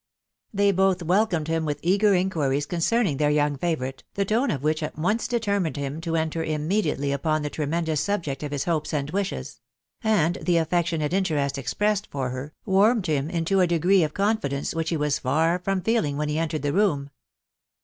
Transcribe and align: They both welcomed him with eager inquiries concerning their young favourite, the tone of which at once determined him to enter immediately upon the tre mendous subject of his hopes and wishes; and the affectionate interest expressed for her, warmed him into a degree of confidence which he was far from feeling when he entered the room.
They 0.51 0.71
both 0.71 1.03
welcomed 1.03 1.47
him 1.47 1.63
with 1.63 1.79
eager 1.83 2.15
inquiries 2.15 2.65
concerning 2.65 3.17
their 3.17 3.29
young 3.29 3.55
favourite, 3.55 4.03
the 4.15 4.25
tone 4.25 4.49
of 4.49 4.63
which 4.63 4.81
at 4.81 4.97
once 4.97 5.27
determined 5.27 5.77
him 5.77 6.01
to 6.01 6.15
enter 6.15 6.43
immediately 6.43 7.11
upon 7.11 7.43
the 7.43 7.51
tre 7.51 7.67
mendous 7.67 7.99
subject 7.99 8.41
of 8.41 8.51
his 8.51 8.63
hopes 8.63 8.95
and 8.95 9.11
wishes; 9.11 9.61
and 10.03 10.39
the 10.41 10.57
affectionate 10.57 11.13
interest 11.13 11.59
expressed 11.59 12.07
for 12.09 12.31
her, 12.31 12.55
warmed 12.65 13.05
him 13.05 13.29
into 13.29 13.59
a 13.59 13.67
degree 13.67 14.01
of 14.01 14.15
confidence 14.15 14.73
which 14.73 14.89
he 14.89 14.97
was 14.97 15.19
far 15.19 15.59
from 15.59 15.81
feeling 15.81 16.17
when 16.17 16.29
he 16.29 16.39
entered 16.39 16.63
the 16.63 16.73
room. 16.73 17.11